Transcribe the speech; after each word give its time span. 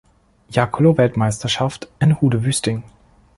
Jakkolo-Weltmeisterschaft 0.49 1.87
in 1.99 2.19
Hude-Wüsting. 2.21 2.81